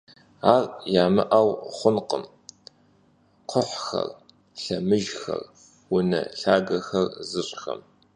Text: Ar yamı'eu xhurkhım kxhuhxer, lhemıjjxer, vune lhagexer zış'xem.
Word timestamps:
Ar 0.53 0.63
yamı'eu 0.93 1.49
xhurkhım 1.75 2.23
kxhuhxer, 3.49 4.07
lhemıjjxer, 4.61 5.43
vune 5.89 6.21
lhagexer 6.39 7.07
zış'xem. 7.29 7.79